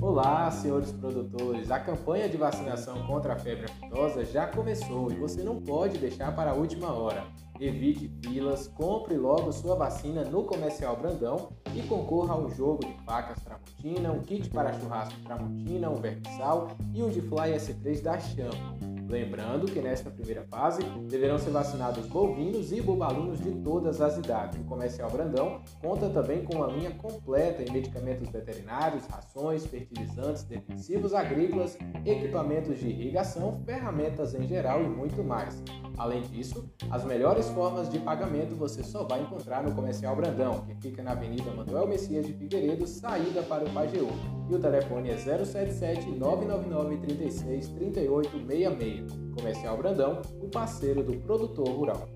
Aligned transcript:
Olá, 0.00 0.50
senhores 0.50 0.92
produtores! 0.92 1.70
A 1.70 1.80
campanha 1.80 2.28
de 2.28 2.36
vacinação 2.36 3.06
contra 3.06 3.32
a 3.32 3.38
febre 3.38 3.64
aftosa 3.64 4.26
já 4.26 4.46
começou 4.46 5.10
e 5.10 5.14
você 5.14 5.42
não 5.42 5.58
pode 5.58 5.96
deixar 5.96 6.36
para 6.36 6.50
a 6.50 6.54
última 6.54 6.92
hora. 6.92 7.24
Evite 7.58 8.12
filas, 8.22 8.68
compre 8.68 9.16
logo 9.16 9.50
sua 9.52 9.74
vacina 9.74 10.22
no 10.22 10.44
Comercial 10.44 10.96
Brandão 10.96 11.50
e 11.74 11.80
concorra 11.82 12.34
a 12.34 12.38
um 12.38 12.50
jogo 12.50 12.84
de 12.84 12.92
facas 13.04 13.42
Tramontina, 13.42 14.12
um 14.12 14.20
kit 14.20 14.50
para 14.50 14.74
churrasco 14.74 15.18
Tramontina, 15.24 15.88
um 15.88 15.96
Vertissal 15.96 16.68
e 16.92 17.02
um 17.02 17.08
de 17.08 17.22
Fly 17.22 17.56
S3 17.56 18.02
da 18.02 18.20
Chamo. 18.20 18.95
Lembrando 19.08 19.66
que 19.66 19.80
nesta 19.80 20.10
primeira 20.10 20.42
fase 20.44 20.82
deverão 21.08 21.38
ser 21.38 21.50
vacinados 21.50 22.06
bovinos 22.06 22.72
e 22.72 22.80
bobalunos 22.80 23.38
de 23.38 23.52
todas 23.52 24.00
as 24.00 24.18
idades. 24.18 24.58
O 24.60 24.64
Comercial 24.64 25.08
Brandão 25.10 25.62
conta 25.80 26.10
também 26.10 26.44
com 26.44 26.56
uma 26.56 26.66
linha 26.66 26.90
completa 26.90 27.62
em 27.62 27.72
medicamentos 27.72 28.28
veterinários, 28.28 29.06
rações, 29.06 29.64
fertilizantes, 29.64 30.42
defensivos 30.42 31.14
agrícolas, 31.14 31.78
equipamentos 32.04 32.78
de 32.78 32.88
irrigação, 32.88 33.62
ferramentas 33.64 34.34
em 34.34 34.46
geral 34.46 34.82
e 34.82 34.88
muito 34.88 35.22
mais. 35.22 35.62
Além 35.96 36.22
disso, 36.22 36.68
as 36.90 37.04
melhores 37.04 37.48
formas 37.50 37.88
de 37.88 37.98
pagamento 37.98 38.54
você 38.54 38.82
só 38.82 39.04
vai 39.04 39.22
encontrar 39.22 39.62
no 39.62 39.74
Comercial 39.74 40.14
Brandão, 40.14 40.60
que 40.66 40.74
fica 40.74 41.02
na 41.02 41.12
Avenida 41.12 41.50
Manuel 41.50 41.86
Messias 41.86 42.26
de 42.26 42.34
Figueiredo, 42.34 42.86
saída 42.86 43.42
para 43.42 43.64
o 43.64 43.70
Pajeú. 43.70 44.08
E 44.50 44.54
o 44.54 44.58
telefone 44.58 45.10
é 45.10 45.16
077 45.16 46.10
999 46.10 46.98
36 46.98 47.68
3866. 47.68 49.12
Comercial 49.34 49.76
Brandão, 49.76 50.22
o 50.40 50.48
parceiro 50.48 51.02
do 51.02 51.16
produtor 51.18 51.68
rural. 51.68 52.08